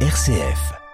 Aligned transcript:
RCF. 0.00 0.85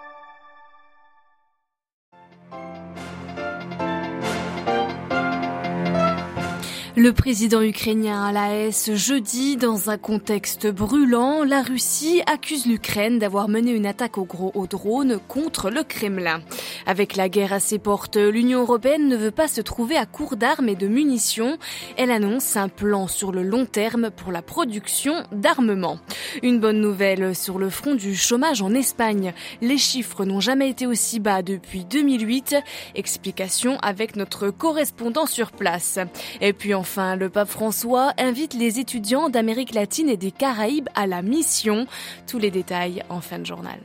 Le 6.94 7.14
président 7.14 7.62
ukrainien 7.62 8.22
à 8.22 8.32
la 8.32 8.54
S 8.54 8.94
jeudi, 8.94 9.56
dans 9.56 9.88
un 9.88 9.96
contexte 9.96 10.66
brûlant, 10.66 11.42
la 11.42 11.62
Russie 11.62 12.20
accuse 12.30 12.66
l'Ukraine 12.66 13.18
d'avoir 13.18 13.48
mené 13.48 13.70
une 13.70 13.86
attaque 13.86 14.18
au 14.18 14.26
gros 14.26 14.52
au 14.54 14.66
drone 14.66 15.18
contre 15.26 15.70
le 15.70 15.84
Kremlin. 15.84 16.42
Avec 16.84 17.16
la 17.16 17.30
guerre 17.30 17.54
à 17.54 17.60
ses 17.60 17.78
portes, 17.78 18.18
l'Union 18.18 18.60
européenne 18.60 19.08
ne 19.08 19.16
veut 19.16 19.30
pas 19.30 19.48
se 19.48 19.62
trouver 19.62 19.96
à 19.96 20.04
court 20.04 20.36
d'armes 20.36 20.68
et 20.68 20.74
de 20.74 20.86
munitions. 20.86 21.56
Elle 21.96 22.10
annonce 22.10 22.56
un 22.56 22.68
plan 22.68 23.06
sur 23.06 23.32
le 23.32 23.42
long 23.42 23.64
terme 23.64 24.10
pour 24.10 24.30
la 24.30 24.42
production 24.42 25.14
d'armement. 25.32 25.98
Une 26.42 26.60
bonne 26.60 26.80
nouvelle 26.80 27.34
sur 27.34 27.58
le 27.58 27.70
front 27.70 27.94
du 27.94 28.14
chômage 28.14 28.60
en 28.60 28.74
Espagne. 28.74 29.32
Les 29.62 29.78
chiffres 29.78 30.26
n'ont 30.26 30.40
jamais 30.40 30.68
été 30.68 30.86
aussi 30.86 31.20
bas 31.20 31.40
depuis 31.40 31.86
2008. 31.86 32.56
Explication 32.96 33.78
avec 33.78 34.14
notre 34.14 34.50
correspondant 34.50 35.24
sur 35.24 35.52
place. 35.52 35.98
Et 36.42 36.52
puis 36.52 36.74
enfin, 36.82 37.14
le 37.14 37.28
pape 37.28 37.48
François 37.48 38.12
invite 38.18 38.54
les 38.54 38.80
étudiants 38.80 39.28
d'Amérique 39.28 39.72
latine 39.72 40.08
et 40.08 40.16
des 40.16 40.32
Caraïbes 40.32 40.88
à 40.96 41.06
la 41.06 41.22
mission. 41.22 41.86
Tous 42.26 42.40
les 42.40 42.50
détails 42.50 43.04
en 43.08 43.20
fin 43.20 43.38
de 43.38 43.46
journal. 43.46 43.78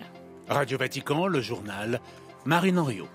Radio 0.49 0.79
Vatican, 0.79 1.27
le 1.27 1.39
journal 1.39 2.01
Marine 2.45 2.79
Henriot. 2.79 3.07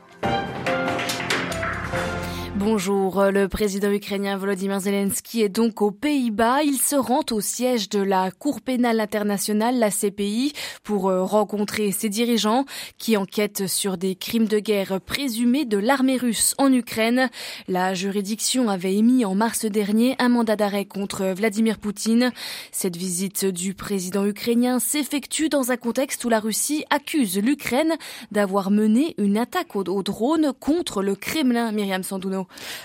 Bonjour, 2.65 3.25
le 3.25 3.49
président 3.49 3.91
ukrainien 3.91 4.37
Volodymyr 4.37 4.79
Zelensky 4.79 5.43
est 5.43 5.49
donc 5.49 5.83
aux 5.83 5.91
Pays-Bas. 5.91 6.63
Il 6.63 6.79
se 6.79 6.95
rend 6.95 7.25
au 7.33 7.41
siège 7.41 7.89
de 7.89 7.99
la 7.99 8.31
Cour 8.31 8.61
pénale 8.61 9.01
internationale, 9.01 9.81
la 9.81 9.91
CPI, 9.91 10.53
pour 10.85 11.09
euh, 11.09 11.25
rencontrer 11.25 11.91
ses 11.91 12.09
dirigeants 12.09 12.65
qui 12.99 13.17
enquêtent 13.17 13.67
sur 13.67 13.99
des 13.99 14.15
crimes 14.15 14.47
de 14.47 14.61
guerre 14.61 15.01
présumés 15.01 15.65
de 15.65 15.77
l'armée 15.77 16.17
russe 16.17 16.55
en 16.57 16.73
Ukraine. 16.73 17.31
La 17.67 17.95
juridiction 17.95 18.69
avait 18.69 18.95
émis 18.95 19.25
en 19.25 19.35
mars 19.35 19.65
dernier 19.65 20.15
un 20.21 20.29
mandat 20.29 20.55
d'arrêt 20.55 20.85
contre 20.85 21.35
Vladimir 21.35 21.79
Poutine. 21.79 22.31
Cette 22.71 22.97
visite 22.97 23.45
du 23.45 23.75
président 23.75 24.25
ukrainien 24.25 24.79
s'effectue 24.79 25.49
dans 25.49 25.73
un 25.73 25.77
contexte 25.77 26.25
où 26.25 26.29
la 26.29 26.39
Russie 26.39 26.85
accuse 26.91 27.39
l'Ukraine 27.39 27.97
d'avoir 28.31 28.71
mené 28.71 29.17
une 29.19 29.37
attaque 29.37 29.75
au 29.75 30.03
drone 30.05 30.53
contre 30.61 31.03
le 31.03 31.17
Kremlin, 31.17 31.73
Myriam. 31.73 32.05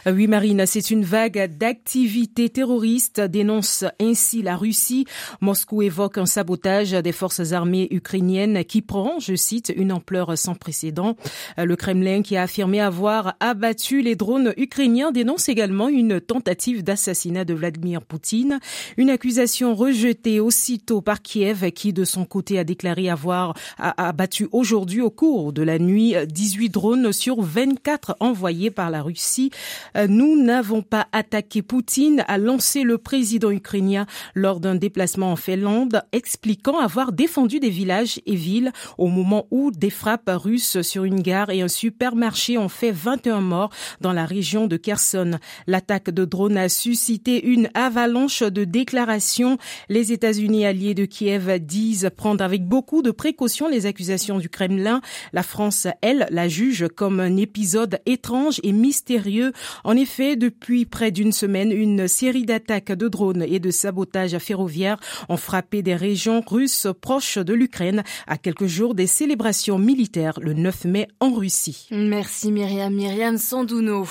Euh, 0.08 0.14
oui, 0.14 0.28
Marine, 0.28 0.66
c'est 0.66 0.92
une 0.92 1.04
vague 1.04 1.58
d'activités 1.58 2.50
terroristes, 2.50 3.22
dénonce 3.22 3.86
ainsi 4.00 4.42
la 4.42 4.56
Russie. 4.56 5.06
Moscou 5.42 5.82
évoque 5.82 6.18
un 6.18 6.26
sabotage 6.26 6.92
des 6.92 7.12
forces 7.12 7.52
armées 7.52 7.88
ukrainiennes 7.92 8.64
qui 8.66 8.82
prend, 8.82 9.20
je 9.20 9.36
cite, 9.36 9.74
une 9.76 9.92
ampleur 9.92 10.38
sans 10.38 10.56
précédent. 10.56 11.16
Euh, 11.60 11.66
le 11.66 11.76
Kremlin, 11.76 12.22
qui 12.22 12.38
a 12.38 12.44
affirmé 12.44 12.80
avoir 12.80 13.36
abattu 13.40 14.02
les 14.02 14.16
drones 14.16 14.54
ukrainiens, 14.58 15.12
dénonce 15.12 15.50
également 15.50 15.90
une 15.90 16.20
tentative 16.20 16.84
d'assassinat 16.84 17.46
de 17.46 17.54
Vladimir 17.54 18.02
Poutine. 18.02 18.60
Une 18.98 19.10
accusation 19.10 19.76
rejetée 19.76 20.40
aussitôt 20.40 21.02
par 21.02 21.22
Kiev, 21.22 21.72
qui 21.72 21.94
de 21.94 22.06
son 22.06 22.26
côté 22.26 22.60
a 22.60 22.64
déclaré 22.64 23.10
avoir 23.10 23.54
abattu 23.78 24.48
aujourd'hui 24.52 25.02
au 25.02 25.10
cours 25.10 25.54
de 25.54 25.64
la 25.64 25.80
nuit 25.80 26.16
18 26.26 26.70
drones 26.70 27.12
sur 27.12 27.42
24 27.42 28.18
envoyés 28.20 28.72
par 28.72 28.90
la 28.90 29.02
Russie. 29.02 29.47
Euh, 29.96 30.08
nous 30.08 30.42
n'avons 30.42 30.82
pas 30.82 31.08
attaqué 31.12 31.62
Poutine, 31.62 32.24
a 32.28 32.38
lancé 32.38 32.84
le 32.84 32.98
président 32.98 33.52
ukrainien 33.52 34.06
lors 34.36 34.60
d'un 34.60 34.76
déplacement 34.76 35.32
en 35.32 35.36
Finlande, 35.36 36.02
expliquant 36.12 36.80
avoir 36.80 37.12
défendu 37.12 37.60
des 37.60 37.70
villages 37.70 38.20
et 38.26 38.36
villes 38.36 38.72
au 38.98 39.08
moment 39.08 39.48
où 39.52 39.72
des 39.72 39.90
frappes 39.90 40.30
russes 40.34 40.82
sur 40.82 41.04
une 41.04 41.22
gare 41.22 41.50
et 41.50 41.62
un 41.62 41.68
supermarché 41.68 42.58
ont 42.58 42.70
fait 42.70 42.92
21 42.92 43.42
morts 43.42 43.70
dans 44.02 44.14
la 44.14 44.26
région 44.26 44.68
de 44.68 44.78
Kherson. 44.78 45.40
L'attaque 45.68 46.10
de 46.10 46.26
drone 46.26 46.58
a 46.58 46.70
suscité 46.70 47.46
une 47.46 47.70
avalanche 47.74 48.44
de 48.44 48.64
déclarations. 48.64 49.58
Les 49.90 50.12
États-Unis 50.12 50.66
alliés 50.66 50.94
de 50.94 51.06
Kiev 51.06 51.60
disent 51.60 52.10
prendre 52.16 52.44
avec 52.44 52.66
beaucoup 52.66 53.02
de 53.02 53.12
précautions 53.12 53.68
les 53.68 53.86
accusations 53.86 54.40
du 54.40 54.50
Kremlin. 54.50 55.02
La 55.34 55.44
France, 55.44 55.88
elle, 56.02 56.28
la 56.30 56.48
juge 56.48 56.88
comme 56.96 57.20
un 57.20 57.38
épisode 57.38 58.00
étrange 58.06 58.60
et 58.64 58.72
mystérieux 58.72 59.37
en 59.84 59.96
effet, 59.96 60.36
depuis 60.36 60.86
près 60.86 61.12
d'une 61.12 61.32
semaine, 61.32 61.72
une 61.72 62.08
série 62.08 62.46
d'attaques 62.46 62.92
de 62.92 63.08
drones 63.08 63.44
et 63.44 63.60
de 63.60 63.72
sabotages 63.72 64.38
ferroviaires 64.38 65.00
ont 65.30 65.38
frappé 65.38 65.82
des 65.82 65.96
régions 65.96 66.44
russes 66.46 66.88
proches 67.02 67.38
de 67.38 67.54
l'Ukraine 67.54 68.04
à 68.28 68.38
quelques 68.38 68.68
jours 68.68 68.96
des 68.96 69.08
célébrations 69.08 69.78
militaires 69.78 70.40
le 70.42 70.54
9 70.54 70.86
mai 70.86 71.08
en 71.20 71.34
Russie. 71.34 71.88
Merci 71.92 72.52
Myriam, 72.52 72.94
Myriam 72.94 73.38
Sandouno. 73.38 74.06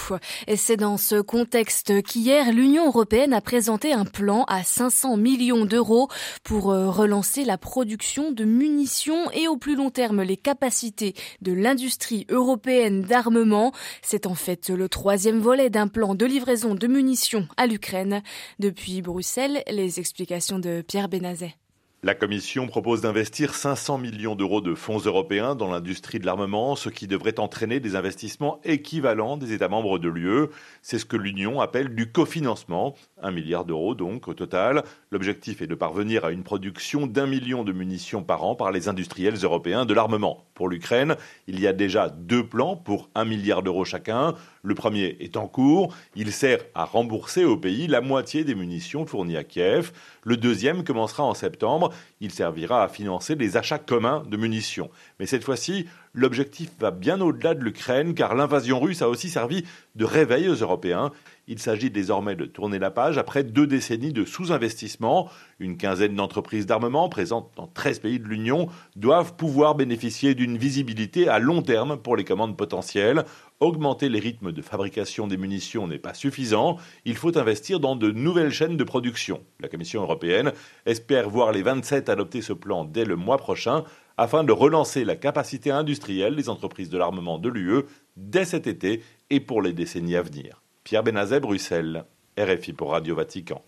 Et 0.46 0.56
c'est 0.56 0.76
dans 0.76 0.96
ce 0.96 1.20
contexte 1.20 2.02
qu'hier, 2.02 2.52
l'Union 2.52 2.86
européenne 2.86 3.32
a 3.32 3.40
présenté 3.40 3.92
un 3.92 4.04
plan 4.04 4.44
à 4.48 4.62
500 4.62 5.16
millions 5.16 5.64
d'euros 5.64 6.08
pour 6.42 6.70
euh, 6.70 6.90
relancer 6.90 7.44
la 7.44 7.58
production 7.58 8.32
de 8.32 8.44
munitions 8.44 9.30
et 9.32 9.48
au 9.48 9.56
plus 9.56 9.76
long 9.76 9.90
terme 9.90 10.22
les 10.22 10.36
capacités 10.36 11.14
de 11.42 11.52
l'industrie 11.52 12.26
européenne 12.30 13.02
d'armement. 13.02 13.72
C'est 14.02 14.26
en 14.26 14.34
fait 14.34 14.68
le 14.68 14.88
troisième 14.88 15.15
volet 15.16 15.70
d'un 15.70 15.88
plan 15.88 16.14
de 16.14 16.26
livraison 16.26 16.74
de 16.74 16.86
munitions 16.86 17.48
à 17.56 17.66
l'Ukraine. 17.66 18.22
Depuis 18.58 19.02
Bruxelles, 19.02 19.62
les 19.70 19.98
explications 19.98 20.58
de 20.58 20.82
Pierre 20.82 21.08
Benazet. 21.08 21.54
La 22.02 22.14
Commission 22.14 22.68
propose 22.68 23.00
d'investir 23.00 23.54
500 23.54 23.98
millions 23.98 24.36
d'euros 24.36 24.60
de 24.60 24.76
fonds 24.76 24.98
européens 24.98 25.56
dans 25.56 25.68
l'industrie 25.68 26.20
de 26.20 26.26
l'armement, 26.26 26.76
ce 26.76 26.88
qui 26.88 27.08
devrait 27.08 27.40
entraîner 27.40 27.80
des 27.80 27.96
investissements 27.96 28.60
équivalents 28.64 29.36
des 29.36 29.52
États 29.52 29.68
membres 29.68 29.98
de 29.98 30.08
l'UE. 30.08 30.46
C'est 30.82 31.00
ce 31.00 31.04
que 31.04 31.16
l'Union 31.16 31.60
appelle 31.60 31.96
du 31.96 32.12
cofinancement, 32.12 32.94
un 33.20 33.32
milliard 33.32 33.64
d'euros 33.64 33.96
donc 33.96 34.28
au 34.28 34.34
total. 34.34 34.84
L'objectif 35.10 35.62
est 35.62 35.66
de 35.66 35.74
parvenir 35.74 36.24
à 36.24 36.30
une 36.30 36.44
production 36.44 37.08
d'un 37.08 37.26
million 37.26 37.64
de 37.64 37.72
munitions 37.72 38.22
par 38.22 38.44
an 38.44 38.54
par 38.54 38.70
les 38.70 38.88
industriels 38.88 39.38
européens 39.42 39.84
de 39.84 39.94
l'armement. 39.94 40.44
Pour 40.54 40.68
l'Ukraine, 40.68 41.16
il 41.48 41.58
y 41.58 41.66
a 41.66 41.72
déjà 41.72 42.08
deux 42.08 42.46
plans 42.46 42.76
pour 42.76 43.10
un 43.16 43.24
milliard 43.24 43.64
d'euros 43.64 43.84
chacun. 43.84 44.34
Le 44.66 44.74
premier 44.74 45.16
est 45.20 45.36
en 45.36 45.46
cours. 45.46 45.94
Il 46.16 46.32
sert 46.32 46.58
à 46.74 46.84
rembourser 46.84 47.44
au 47.44 47.56
pays 47.56 47.86
la 47.86 48.00
moitié 48.00 48.42
des 48.42 48.56
munitions 48.56 49.06
fournies 49.06 49.36
à 49.36 49.44
Kiev. 49.44 49.92
Le 50.24 50.36
deuxième 50.36 50.82
commencera 50.82 51.22
en 51.22 51.34
septembre. 51.34 51.92
Il 52.20 52.32
servira 52.32 52.82
à 52.82 52.88
financer 52.88 53.36
des 53.36 53.56
achats 53.56 53.78
communs 53.78 54.24
de 54.28 54.36
munitions. 54.36 54.90
Mais 55.20 55.26
cette 55.26 55.44
fois-ci, 55.44 55.86
l'objectif 56.14 56.70
va 56.80 56.90
bien 56.90 57.20
au-delà 57.20 57.54
de 57.54 57.62
l'Ukraine 57.62 58.12
car 58.14 58.34
l'invasion 58.34 58.80
russe 58.80 59.02
a 59.02 59.08
aussi 59.08 59.28
servi 59.28 59.64
de 59.94 60.04
réveil 60.04 60.48
aux 60.48 60.54
Européens. 60.54 61.12
Il 61.48 61.60
s'agit 61.60 61.90
désormais 61.90 62.34
de 62.34 62.44
tourner 62.44 62.80
la 62.80 62.90
page 62.90 63.18
après 63.18 63.44
deux 63.44 63.68
décennies 63.68 64.12
de 64.12 64.24
sous-investissement. 64.24 65.30
Une 65.60 65.76
quinzaine 65.76 66.16
d'entreprises 66.16 66.66
d'armement 66.66 67.08
présentes 67.08 67.52
dans 67.54 67.68
13 67.68 68.00
pays 68.00 68.18
de 68.18 68.24
l'Union 68.24 68.68
doivent 68.96 69.36
pouvoir 69.36 69.76
bénéficier 69.76 70.34
d'une 70.34 70.58
visibilité 70.58 71.28
à 71.28 71.38
long 71.38 71.62
terme 71.62 71.98
pour 71.98 72.16
les 72.16 72.24
commandes 72.24 72.56
potentielles. 72.56 73.24
Augmenter 73.58 74.10
les 74.10 74.18
rythmes 74.18 74.52
de 74.52 74.60
fabrication 74.60 75.26
des 75.26 75.38
munitions 75.38 75.88
n'est 75.88 75.98
pas 75.98 76.12
suffisant. 76.12 76.76
Il 77.06 77.16
faut 77.16 77.38
investir 77.38 77.80
dans 77.80 77.96
de 77.96 78.10
nouvelles 78.10 78.52
chaînes 78.52 78.76
de 78.76 78.84
production. 78.84 79.42
La 79.60 79.68
Commission 79.68 80.02
européenne 80.02 80.52
espère 80.84 81.30
voir 81.30 81.52
les 81.52 81.62
27 81.62 82.10
adopter 82.10 82.42
ce 82.42 82.52
plan 82.52 82.84
dès 82.84 83.06
le 83.06 83.16
mois 83.16 83.38
prochain 83.38 83.84
afin 84.18 84.44
de 84.44 84.52
relancer 84.52 85.04
la 85.04 85.16
capacité 85.16 85.70
industrielle 85.70 86.36
des 86.36 86.50
entreprises 86.50 86.90
de 86.90 86.98
l'armement 86.98 87.38
de 87.38 87.48
l'UE 87.48 87.84
dès 88.16 88.44
cet 88.44 88.66
été 88.66 89.02
et 89.30 89.40
pour 89.40 89.62
les 89.62 89.72
décennies 89.72 90.16
à 90.16 90.22
venir. 90.22 90.62
Pierre 90.84 91.02
Benazet, 91.02 91.40
Bruxelles. 91.40 92.04
RFI 92.38 92.72
pour 92.72 92.90
Radio 92.90 93.14
Vatican. 93.14 93.62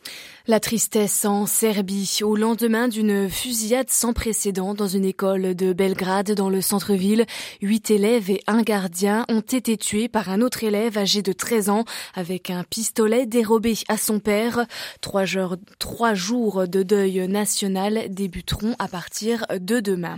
La 0.47 0.61
tristesse 0.61 1.25
en 1.27 1.47
Serbie 1.47 2.21
au 2.23 2.35
lendemain 2.35 2.89
d'une 2.89 3.29
fusillade 3.29 3.91
sans 3.91 4.15
précédent 4.15 4.73
dans 4.75 4.87
une 4.87 5.05
école 5.05 5.55
de 5.55 5.73
Belgrade 5.75 6.33
dans 6.33 6.49
le 6.49 6.63
centre-ville. 6.63 7.27
Huit 7.61 7.91
élèves 7.91 8.31
et 8.31 8.43
un 8.47 8.63
gardien 8.63 9.27
ont 9.29 9.41
été 9.41 9.77
tués 9.77 10.09
par 10.09 10.31
un 10.31 10.41
autre 10.41 10.65
élève 10.65 10.97
âgé 10.97 11.21
de 11.21 11.33
13 11.33 11.69
ans 11.69 11.85
avec 12.15 12.49
un 12.51 12.65
pistolet 12.65 13.27
dérobé 13.27 13.75
à 13.89 13.99
son 13.99 14.21
père. 14.21 14.67
Trois 15.01 15.25
jours, 15.27 16.67
de 16.67 16.83
deuil 16.83 17.29
national 17.29 18.07
débuteront 18.09 18.75
à 18.79 18.89
partir 18.89 19.45
de 19.51 19.81
demain. 19.81 20.17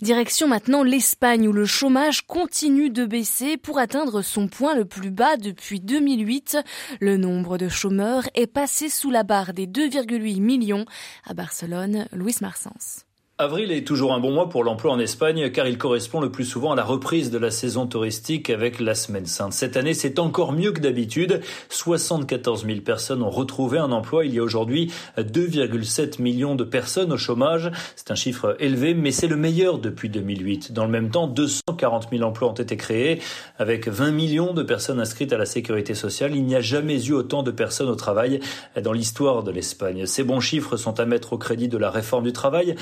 Direction 0.00 0.48
maintenant 0.48 0.82
l'Espagne 0.82 1.46
où 1.46 1.52
le 1.52 1.66
chômage 1.66 2.26
continue 2.26 2.90
de 2.90 3.04
baisser 3.04 3.56
pour 3.56 3.78
atteindre 3.78 4.22
son 4.22 4.48
point 4.48 4.74
le 4.74 4.84
plus 4.84 5.10
bas 5.10 5.36
depuis 5.36 5.80
2008. 5.80 6.58
Le 7.00 7.16
nombre 7.16 7.58
de 7.58 7.68
chômeurs 7.78 8.28
est 8.34 8.48
passé 8.48 8.88
sous 8.88 9.10
la 9.10 9.22
barre 9.22 9.54
des 9.54 9.68
2,8 9.68 10.40
millions 10.40 10.84
à 11.24 11.32
Barcelone, 11.32 12.06
Louis 12.12 12.34
Marsens. 12.40 13.07
Avril 13.40 13.70
est 13.70 13.86
toujours 13.86 14.14
un 14.14 14.18
bon 14.18 14.32
mois 14.32 14.48
pour 14.48 14.64
l'emploi 14.64 14.90
en 14.90 14.98
Espagne 14.98 15.52
car 15.52 15.68
il 15.68 15.78
correspond 15.78 16.20
le 16.20 16.28
plus 16.28 16.44
souvent 16.44 16.72
à 16.72 16.74
la 16.74 16.82
reprise 16.82 17.30
de 17.30 17.38
la 17.38 17.52
saison 17.52 17.86
touristique 17.86 18.50
avec 18.50 18.80
la 18.80 18.96
semaine 18.96 19.26
sainte. 19.26 19.52
Cette 19.52 19.76
année, 19.76 19.94
c'est 19.94 20.18
encore 20.18 20.50
mieux 20.50 20.72
que 20.72 20.80
d'habitude. 20.80 21.40
74 21.68 22.66
000 22.66 22.80
personnes 22.80 23.22
ont 23.22 23.30
retrouvé 23.30 23.78
un 23.78 23.92
emploi. 23.92 24.24
Il 24.24 24.34
y 24.34 24.40
a 24.40 24.42
aujourd'hui 24.42 24.90
2,7 25.16 26.20
millions 26.20 26.56
de 26.56 26.64
personnes 26.64 27.12
au 27.12 27.16
chômage. 27.16 27.70
C'est 27.94 28.10
un 28.10 28.16
chiffre 28.16 28.56
élevé, 28.58 28.92
mais 28.92 29.12
c'est 29.12 29.28
le 29.28 29.36
meilleur 29.36 29.78
depuis 29.78 30.08
2008. 30.08 30.72
Dans 30.72 30.84
le 30.84 30.90
même 30.90 31.10
temps, 31.10 31.28
240 31.28 32.08
000 32.10 32.24
emplois 32.24 32.48
ont 32.48 32.54
été 32.54 32.76
créés 32.76 33.20
avec 33.56 33.86
20 33.86 34.10
millions 34.10 34.52
de 34.52 34.64
personnes 34.64 34.98
inscrites 34.98 35.32
à 35.32 35.38
la 35.38 35.46
sécurité 35.46 35.94
sociale. 35.94 36.34
Il 36.34 36.44
n'y 36.44 36.56
a 36.56 36.60
jamais 36.60 37.06
eu 37.06 37.12
autant 37.12 37.44
de 37.44 37.52
personnes 37.52 37.88
au 37.88 37.94
travail 37.94 38.40
dans 38.82 38.92
l'histoire 38.92 39.44
de 39.44 39.52
l'Espagne. 39.52 40.06
Ces 40.06 40.24
bons 40.24 40.40
chiffres 40.40 40.76
sont 40.76 40.98
à 40.98 41.06
mettre 41.06 41.34
au 41.34 41.38
crédit 41.38 41.68
de 41.68 41.78
la 41.78 41.92
réforme 41.92 42.24
du 42.24 42.32
travail. 42.32 42.74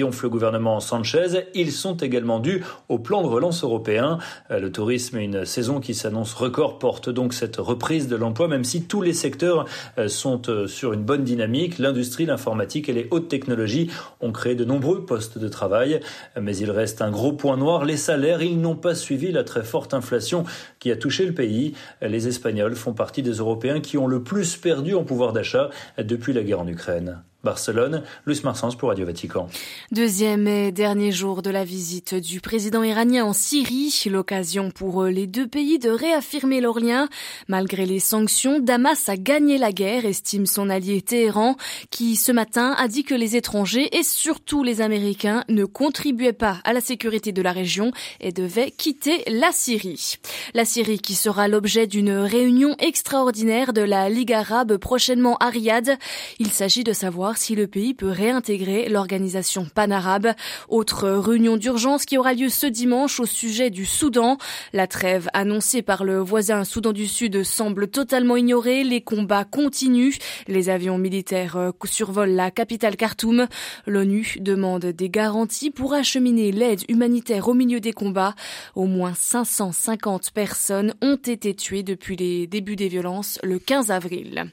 Triomphe 0.00 0.22
le 0.22 0.30
gouvernement 0.30 0.80
Sanchez, 0.80 1.44
ils 1.52 1.72
sont 1.72 1.98
également 1.98 2.40
dus 2.40 2.64
au 2.88 2.98
plan 2.98 3.20
de 3.20 3.26
relance 3.26 3.64
européen. 3.64 4.16
Euh, 4.50 4.58
le 4.58 4.72
tourisme 4.72 5.18
une 5.18 5.44
saison 5.44 5.78
qui 5.78 5.92
s'annonce 5.92 6.32
record 6.32 6.78
portent 6.78 7.10
donc 7.10 7.34
cette 7.34 7.58
reprise 7.58 8.08
de 8.08 8.16
l'emploi, 8.16 8.48
même 8.48 8.64
si 8.64 8.84
tous 8.84 9.02
les 9.02 9.12
secteurs 9.12 9.66
euh, 9.98 10.08
sont 10.08 10.48
euh, 10.48 10.66
sur 10.66 10.94
une 10.94 11.02
bonne 11.02 11.22
dynamique. 11.22 11.78
L'industrie, 11.78 12.24
l'informatique 12.24 12.88
et 12.88 12.94
les 12.94 13.08
hautes 13.10 13.28
technologies 13.28 13.90
ont 14.22 14.32
créé 14.32 14.54
de 14.54 14.64
nombreux 14.64 15.04
postes 15.04 15.36
de 15.36 15.48
travail. 15.48 16.00
Mais 16.40 16.56
il 16.56 16.70
reste 16.70 17.02
un 17.02 17.10
gros 17.10 17.34
point 17.34 17.58
noir, 17.58 17.84
les 17.84 17.98
salaires. 17.98 18.40
Ils 18.40 18.58
n'ont 18.58 18.76
pas 18.76 18.94
suivi 18.94 19.30
la 19.32 19.44
très 19.44 19.64
forte 19.64 19.92
inflation 19.92 20.44
qui 20.78 20.90
a 20.90 20.96
touché 20.96 21.26
le 21.26 21.34
pays. 21.34 21.74
Les 22.00 22.26
Espagnols 22.26 22.74
font 22.74 22.94
partie 22.94 23.22
des 23.22 23.34
Européens 23.34 23.80
qui 23.80 23.98
ont 23.98 24.06
le 24.06 24.22
plus 24.22 24.56
perdu 24.56 24.94
en 24.94 25.04
pouvoir 25.04 25.34
d'achat 25.34 25.68
depuis 25.98 26.32
la 26.32 26.42
guerre 26.42 26.60
en 26.60 26.68
Ukraine. 26.68 27.22
Barcelone, 27.42 28.02
Luce 28.26 28.44
Marsens 28.44 28.76
pour 28.76 28.90
Radio 28.90 29.06
Vatican. 29.06 29.48
Deuxième 29.92 30.46
et 30.46 30.72
dernier 30.72 31.10
jour 31.10 31.40
de 31.40 31.48
la 31.48 31.64
visite 31.64 32.14
du 32.14 32.40
président 32.40 32.82
iranien 32.82 33.24
en 33.24 33.32
Syrie, 33.32 34.02
l'occasion 34.10 34.70
pour 34.70 35.04
les 35.04 35.26
deux 35.26 35.46
pays 35.46 35.78
de 35.78 35.88
réaffirmer 35.88 36.60
leurs 36.60 36.80
liens. 36.80 37.08
Malgré 37.48 37.86
les 37.86 37.98
sanctions, 37.98 38.60
Damas 38.60 39.08
a 39.08 39.16
gagné 39.16 39.56
la 39.56 39.72
guerre, 39.72 40.04
estime 40.04 40.44
son 40.44 40.68
allié 40.68 41.00
Téhéran, 41.00 41.56
qui 41.90 42.16
ce 42.16 42.30
matin 42.30 42.74
a 42.76 42.88
dit 42.88 43.04
que 43.04 43.14
les 43.14 43.36
étrangers 43.36 43.96
et 43.96 44.02
surtout 44.02 44.62
les 44.62 44.82
Américains 44.82 45.44
ne 45.48 45.64
contribuaient 45.64 46.34
pas 46.34 46.58
à 46.64 46.74
la 46.74 46.80
sécurité 46.80 47.32
de 47.32 47.42
la 47.42 47.52
région 47.52 47.90
et 48.20 48.32
devaient 48.32 48.70
quitter 48.70 49.22
la 49.26 49.52
Syrie. 49.52 50.16
La 50.52 50.66
Syrie 50.66 50.98
qui 50.98 51.14
sera 51.14 51.48
l'objet 51.48 51.86
d'une 51.86 52.12
réunion 52.12 52.76
extraordinaire 52.78 53.72
de 53.72 53.82
la 53.82 54.10
Ligue 54.10 54.32
arabe 54.32 54.76
prochainement 54.76 55.36
à 55.38 55.48
Riyad. 55.48 55.96
Il 56.38 56.50
s'agit 56.50 56.84
de 56.84 56.92
savoir 56.92 57.29
si 57.36 57.54
le 57.54 57.66
pays 57.66 57.94
peut 57.94 58.10
réintégrer 58.10 58.88
l'organisation 58.88 59.66
panarabe. 59.74 60.32
Autre 60.68 61.08
réunion 61.08 61.56
d'urgence 61.56 62.04
qui 62.04 62.18
aura 62.18 62.34
lieu 62.34 62.48
ce 62.48 62.66
dimanche 62.66 63.20
au 63.20 63.26
sujet 63.26 63.70
du 63.70 63.86
Soudan. 63.86 64.38
La 64.72 64.86
trêve 64.86 65.28
annoncée 65.32 65.82
par 65.82 66.04
le 66.04 66.18
voisin 66.18 66.64
Soudan 66.64 66.92
du 66.92 67.06
Sud 67.06 67.42
semble 67.42 67.88
totalement 67.88 68.36
ignorée. 68.36 68.84
Les 68.84 69.00
combats 69.00 69.44
continuent. 69.44 70.16
Les 70.48 70.68
avions 70.68 70.98
militaires 70.98 71.56
euh, 71.56 71.70
survolent 71.84 72.34
la 72.34 72.50
capitale 72.50 72.96
Khartoum. 72.96 73.46
L'ONU 73.86 74.36
demande 74.40 74.86
des 74.86 75.10
garanties 75.10 75.70
pour 75.70 75.94
acheminer 75.94 76.52
l'aide 76.52 76.82
humanitaire 76.88 77.48
au 77.48 77.54
milieu 77.54 77.80
des 77.80 77.92
combats. 77.92 78.34
Au 78.74 78.84
moins 78.84 79.14
550 79.14 80.30
personnes 80.30 80.94
ont 81.02 81.16
été 81.16 81.54
tuées 81.54 81.82
depuis 81.82 82.16
les 82.16 82.46
débuts 82.46 82.76
des 82.76 82.88
violences 82.88 83.38
le 83.42 83.58
15 83.58 83.90
avril. 83.90 84.46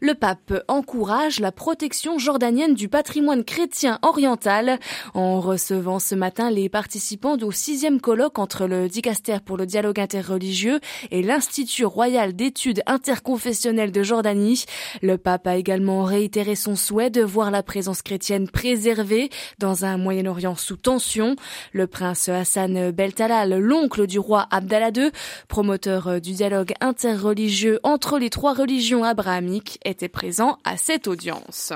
Le 0.00 0.14
pape 0.14 0.64
encourage 0.68 1.40
la 1.40 1.52
protection 1.52 2.09
jordanienne 2.18 2.74
du 2.74 2.88
patrimoine 2.88 3.44
chrétien 3.44 3.98
oriental 4.02 4.78
en 5.14 5.40
recevant 5.40 5.98
ce 5.98 6.14
matin 6.14 6.50
les 6.50 6.68
participants 6.68 7.36
au 7.38 7.52
sixième 7.52 8.00
colloque 8.00 8.38
entre 8.38 8.66
le 8.66 8.88
Dicaster 8.88 9.38
pour 9.44 9.56
le 9.56 9.66
dialogue 9.66 10.00
interreligieux 10.00 10.80
et 11.10 11.22
l'Institut 11.22 11.84
royal 11.84 12.34
d'études 12.34 12.82
interconfessionnelles 12.86 13.92
de 13.92 14.02
Jordanie. 14.02 14.64
Le 15.02 15.18
pape 15.18 15.46
a 15.46 15.56
également 15.56 16.04
réitéré 16.04 16.56
son 16.56 16.76
souhait 16.76 17.10
de 17.10 17.22
voir 17.22 17.50
la 17.50 17.62
présence 17.62 18.02
chrétienne 18.02 18.48
préservée 18.48 19.30
dans 19.58 19.84
un 19.84 19.96
Moyen-Orient 19.96 20.56
sous 20.56 20.76
tension. 20.76 21.36
Le 21.72 21.86
prince 21.86 22.28
Hassan 22.28 22.90
Beltalal, 22.90 23.58
l'oncle 23.58 24.06
du 24.06 24.18
roi 24.18 24.46
Abdallah 24.50 24.90
II, 24.94 25.10
promoteur 25.48 26.20
du 26.20 26.32
dialogue 26.32 26.72
interreligieux 26.80 27.80
entre 27.82 28.18
les 28.18 28.30
trois 28.30 28.54
religions 28.54 29.04
abrahamiques, 29.04 29.78
était 29.84 30.08
présent 30.08 30.58
à 30.64 30.76
cette 30.76 31.06
audience. 31.06 31.72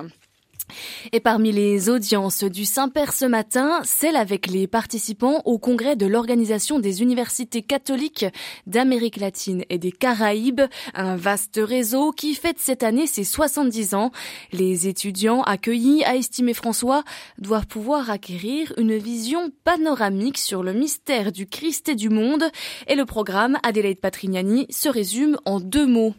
Et 1.13 1.21
parmi 1.21 1.53
les 1.53 1.91
audiences 1.91 2.45
du 2.45 2.65
Saint-Père 2.65 3.13
ce 3.13 3.25
matin, 3.25 3.81
celle 3.85 4.17
avec 4.17 4.47
les 4.47 4.67
participants 4.67 5.43
au 5.45 5.59
congrès 5.59 5.97
de 5.97 6.07
l'Organisation 6.07 6.79
des 6.79 7.03
universités 7.03 7.63
catholiques 7.63 8.27
d'Amérique 8.67 9.19
latine 9.19 9.65
et 9.71 9.79
des 9.79 9.93
Caraïbes, 9.93 10.63
un 10.95 11.17
vaste 11.17 11.61
réseau 11.63 12.13
qui 12.13 12.35
fête 12.35 12.59
cette 12.59 12.83
année 12.83 13.07
ses 13.07 13.25
70 13.25 13.95
ans. 13.95 14.11
Les 14.53 14.89
étudiants 14.89 15.43
accueillis, 15.43 16.05
a 16.05 16.17
estimé 16.17 16.55
François, 16.55 17.05
doivent 17.39 17.67
pouvoir 17.67 18.11
acquérir 18.11 18.73
une 18.79 18.97
vision 18.97 19.51
panoramique 19.65 20.39
sur 20.39 20.63
le 20.63 20.73
mystère 20.73 21.31
du 21.31 21.47
Christ 21.47 21.91
et 21.91 21.95
du 21.95 22.09
monde. 22.09 22.45
Et 22.89 22.95
le 22.95 23.05
programme 23.05 23.59
Adélaïde 23.63 24.01
Patrignani 24.01 24.67
se 24.71 24.89
résume 24.89 25.39
en 25.45 25.61
deux 25.61 25.87
mots. 25.87 26.15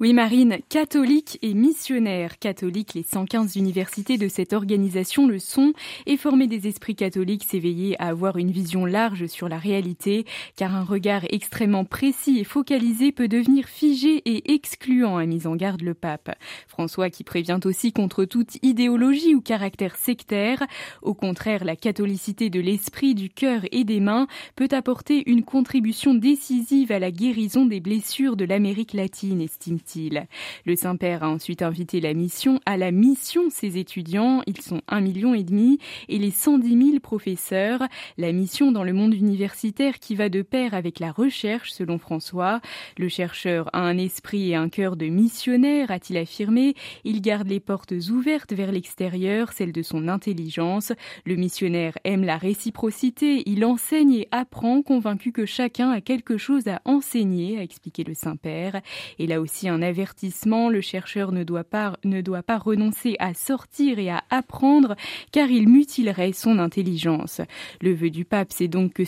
Oui, 0.00 0.12
Marine, 0.12 0.58
catholique 0.68 1.38
et 1.42 1.54
missionnaire. 1.54 2.38
Catholique, 2.38 2.94
les 2.94 3.02
115 3.02 3.56
universités 3.56 3.89
de 3.98 4.28
cette 4.28 4.52
organisation 4.52 5.26
le 5.26 5.38
sont 5.38 5.72
et 6.06 6.16
former 6.16 6.46
des 6.46 6.68
esprits 6.68 6.94
catholiques, 6.94 7.44
s'éveiller 7.44 8.00
à 8.00 8.06
avoir 8.06 8.36
une 8.36 8.50
vision 8.50 8.86
large 8.86 9.26
sur 9.26 9.48
la 9.48 9.58
réalité, 9.58 10.24
car 10.56 10.74
un 10.74 10.84
regard 10.84 11.22
extrêmement 11.30 11.84
précis 11.84 12.38
et 12.38 12.44
focalisé 12.44 13.10
peut 13.10 13.26
devenir 13.26 13.66
figé 13.66 14.22
et 14.24 14.54
excluant, 14.54 15.16
a 15.16 15.26
mis 15.26 15.46
en 15.46 15.56
garde 15.56 15.82
le 15.82 15.94
pape. 15.94 16.30
François 16.68 17.10
qui 17.10 17.24
prévient 17.24 17.58
aussi 17.64 17.92
contre 17.92 18.24
toute 18.24 18.58
idéologie 18.62 19.34
ou 19.34 19.40
caractère 19.40 19.96
sectaire. 19.96 20.62
Au 21.02 21.14
contraire, 21.14 21.64
la 21.64 21.76
catholicité 21.76 22.48
de 22.48 22.60
l'esprit, 22.60 23.14
du 23.14 23.28
cœur 23.28 23.62
et 23.72 23.84
des 23.84 24.00
mains 24.00 24.28
peut 24.54 24.68
apporter 24.70 25.28
une 25.28 25.42
contribution 25.42 26.14
décisive 26.14 26.92
à 26.92 27.00
la 27.00 27.10
guérison 27.10 27.66
des 27.66 27.80
blessures 27.80 28.36
de 28.36 28.44
l'Amérique 28.44 28.92
latine, 28.92 29.40
estime-t-il. 29.40 30.26
Le 30.64 30.76
Saint-Père 30.76 31.24
a 31.24 31.28
ensuite 31.28 31.62
invité 31.62 32.00
la 32.00 32.14
mission 32.14 32.60
à 32.66 32.76
la 32.76 32.92
mission 32.92 33.50
ses 33.50 33.79
étudiants, 33.80 34.42
ils 34.46 34.60
sont 34.60 34.80
un 34.86 35.00
million 35.00 35.34
et 35.34 35.42
demi, 35.42 35.78
et 36.08 36.18
les 36.18 36.30
110 36.30 36.90
000 36.90 37.00
professeurs. 37.00 37.82
La 38.18 38.32
mission 38.32 38.70
dans 38.70 38.84
le 38.84 38.92
monde 38.92 39.14
universitaire 39.14 39.98
qui 39.98 40.14
va 40.14 40.28
de 40.28 40.42
pair 40.42 40.74
avec 40.74 41.00
la 41.00 41.10
recherche, 41.10 41.72
selon 41.72 41.98
François. 41.98 42.60
Le 42.98 43.08
chercheur 43.08 43.70
a 43.72 43.80
un 43.80 43.98
esprit 43.98 44.50
et 44.50 44.54
un 44.54 44.68
cœur 44.68 44.96
de 44.96 45.06
missionnaire, 45.06 45.90
a-t-il 45.90 46.18
affirmé. 46.18 46.74
Il 47.04 47.20
garde 47.22 47.48
les 47.48 47.60
portes 47.60 47.94
ouvertes 48.10 48.52
vers 48.52 48.70
l'extérieur, 48.70 49.52
celles 49.52 49.72
de 49.72 49.82
son 49.82 50.08
intelligence. 50.08 50.92
Le 51.24 51.36
missionnaire 51.36 51.96
aime 52.04 52.24
la 52.24 52.36
réciprocité, 52.36 53.42
il 53.46 53.64
enseigne 53.64 54.12
et 54.12 54.28
apprend, 54.30 54.82
convaincu 54.82 55.32
que 55.32 55.46
chacun 55.46 55.90
a 55.90 56.00
quelque 56.00 56.36
chose 56.36 56.68
à 56.68 56.82
enseigner, 56.84 57.58
a 57.58 57.62
expliqué 57.62 58.04
le 58.04 58.14
Saint-Père. 58.14 58.80
Et 59.18 59.26
là 59.26 59.40
aussi 59.40 59.68
un 59.68 59.82
avertissement, 59.82 60.68
le 60.68 60.80
chercheur 60.80 61.32
ne 61.32 61.44
doit 61.44 61.64
pas, 61.64 61.96
ne 62.04 62.20
doit 62.20 62.42
pas 62.42 62.58
renoncer 62.58 63.16
à 63.18 63.34
sortir 63.34 63.69
et 63.78 64.10
à 64.10 64.22
apprendre, 64.30 64.96
car 65.32 65.48
il 65.50 65.68
mutilerait 65.68 66.32
son 66.32 66.58
intelligence. 66.58 67.40
Le 67.80 67.94
vœu 67.94 68.10
du 68.10 68.24
pape, 68.24 68.48
c'est 68.50 68.68
donc 68.68 68.92
que, 68.92 69.02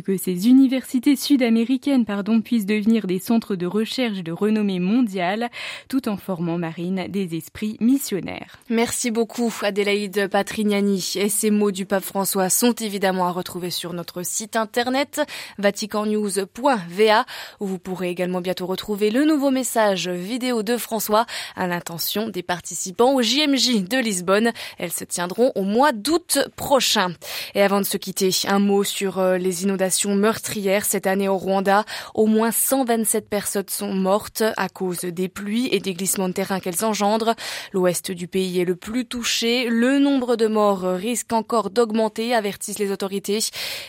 que 0.00 0.16
ces 0.16 0.48
universités 0.48 1.16
sud-américaines 1.16 2.04
pardon, 2.04 2.40
puissent 2.40 2.66
devenir 2.66 3.06
des 3.06 3.18
centres 3.18 3.56
de 3.56 3.66
recherche 3.66 4.22
de 4.22 4.32
renommée 4.32 4.78
mondiale, 4.78 5.50
tout 5.88 6.08
en 6.08 6.16
formant, 6.16 6.58
Marine, 6.58 7.06
des 7.08 7.36
esprits 7.36 7.76
missionnaires. 7.80 8.56
Merci 8.70 9.10
beaucoup, 9.10 9.52
Adélaïde 9.62 10.28
Patrignani. 10.28 11.14
Et 11.16 11.28
ces 11.28 11.50
mots 11.50 11.72
du 11.72 11.84
pape 11.84 12.04
François 12.04 12.48
sont 12.48 12.72
évidemment 12.72 13.26
à 13.26 13.30
retrouver 13.30 13.70
sur 13.70 13.92
notre 13.92 14.24
site 14.24 14.56
internet 14.56 15.20
vaticannews.va, 15.58 17.26
où 17.60 17.66
vous 17.66 17.78
pourrez 17.78 18.10
également 18.10 18.40
bientôt 18.40 18.66
retrouver 18.66 19.10
le 19.10 19.24
nouveau 19.24 19.50
message 19.50 20.08
vidéo 20.08 20.62
de 20.62 20.76
François 20.76 21.26
à 21.56 21.66
l'intention 21.66 22.28
des 22.28 22.42
participants 22.42 23.14
au 23.14 23.22
JMJ 23.22 23.84
de 23.84 24.03
Lisbonne. 24.04 24.52
Elles 24.78 24.92
se 24.92 25.04
tiendront 25.04 25.50
au 25.56 25.62
mois 25.62 25.92
d'août 25.92 26.38
prochain. 26.54 27.14
Et 27.54 27.62
avant 27.62 27.80
de 27.80 27.86
se 27.86 27.96
quitter, 27.96 28.30
un 28.46 28.60
mot 28.60 28.84
sur 28.84 29.18
euh, 29.18 29.38
les 29.38 29.64
inondations 29.64 30.14
meurtrières 30.14 30.84
cette 30.84 31.06
année 31.06 31.28
au 31.28 31.36
Rwanda. 31.36 31.84
Au 32.14 32.26
moins 32.26 32.52
127 32.52 33.28
personnes 33.28 33.64
sont 33.68 33.92
mortes 33.92 34.44
à 34.56 34.68
cause 34.68 35.00
des 35.00 35.28
pluies 35.28 35.68
et 35.72 35.80
des 35.80 35.94
glissements 35.94 36.28
de 36.28 36.34
terrain 36.34 36.60
qu'elles 36.60 36.84
engendrent. 36.84 37.34
L'ouest 37.72 38.10
du 38.10 38.28
pays 38.28 38.60
est 38.60 38.64
le 38.64 38.76
plus 38.76 39.06
touché. 39.06 39.68
Le 39.68 39.98
nombre 39.98 40.36
de 40.36 40.46
morts 40.46 40.82
risque 40.82 41.32
encore 41.32 41.70
d'augmenter, 41.70 42.34
avertissent 42.34 42.78
les 42.78 42.92
autorités. 42.92 43.40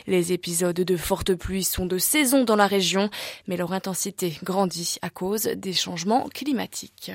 Les 0.08 0.34
épisodes 0.34 0.76
de 0.76 0.98
fortes 0.98 1.36
pluies 1.36 1.64
sont 1.64 1.86
de 1.86 1.98
saison 1.98 2.44
dans 2.44 2.56
la 2.56 2.68
région, 2.68 3.10
mais 3.48 3.58
leur 3.58 3.74
intensité 3.74 4.38
grandit 4.44 4.98
à 5.02 5.10
cause 5.10 5.44
des 5.44 5.74
changements 5.74 6.28
climatiques. 6.34 7.12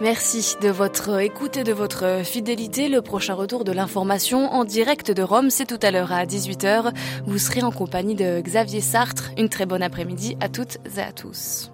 Merci 0.00 0.56
de 0.60 0.68
votre 0.68 1.20
écoute 1.22 1.56
et 1.56 1.64
de 1.64 1.72
votre 1.72 2.20
fidélité. 2.22 2.90
Le 2.90 3.00
prochain 3.00 3.32
retour 3.32 3.64
de 3.64 3.72
l'information 3.72 4.52
en 4.52 4.64
direct 4.64 5.10
de 5.10 5.22
Rome, 5.22 5.48
c'est 5.48 5.64
tout 5.64 5.78
à 5.80 5.90
l'heure 5.90 6.12
à 6.12 6.26
18h. 6.26 6.92
Vous 7.26 7.38
serez 7.38 7.62
en 7.62 7.70
compagnie 7.70 8.14
de 8.14 8.42
Xavier 8.42 8.82
Sartre. 8.82 9.30
Une 9.38 9.48
très 9.48 9.64
bonne 9.64 9.82
après-midi 9.82 10.36
à 10.40 10.50
toutes 10.50 10.76
et 10.98 11.00
à 11.00 11.12
tous. 11.12 11.70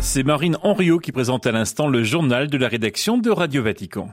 C'est 0.00 0.24
Marine 0.24 0.56
Henriot 0.62 0.98
qui 0.98 1.12
présente 1.12 1.46
à 1.46 1.52
l'instant 1.52 1.86
le 1.86 2.02
journal 2.02 2.48
de 2.48 2.58
la 2.58 2.66
rédaction 2.66 3.18
de 3.18 3.30
Radio 3.30 3.62
Vatican. 3.62 4.12